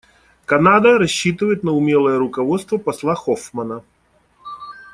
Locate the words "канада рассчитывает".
0.47-1.61